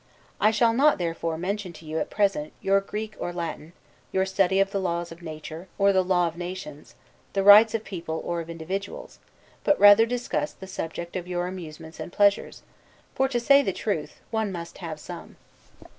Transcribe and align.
I 0.39 0.49
shall 0.49 0.73
not 0.73 0.97
therefore 0.97 1.37
mention 1.37 1.73
to 1.73 1.85
you, 1.85 1.99
at 1.99 2.09
present, 2.09 2.53
your 2.59 2.81
Greek 2.81 3.15
or 3.19 3.31
Latin, 3.31 3.73
your 4.11 4.25
study 4.25 4.59
of 4.59 4.71
the 4.71 4.79
Law 4.79 5.01
of 5.01 5.21
Nature, 5.21 5.67
or 5.77 5.93
the 5.93 6.03
Law 6.03 6.27
of 6.27 6.35
Nations, 6.35 6.95
the 7.33 7.43
Rights 7.43 7.75
of 7.75 7.83
People, 7.83 8.19
or 8.25 8.41
of 8.41 8.49
Individuals; 8.49 9.19
but 9.63 9.79
rather 9.79 10.07
discuss 10.07 10.53
the 10.53 10.65
subject 10.65 11.15
of 11.15 11.27
your 11.27 11.45
Amusements 11.45 11.99
and 11.99 12.11
Pleasures; 12.11 12.63
for, 13.13 13.27
to 13.27 13.39
say 13.39 13.61
the 13.61 13.71
truth, 13.71 14.21
one 14.31 14.51
must 14.51 14.79
have 14.79 14.99
some. 14.99 15.35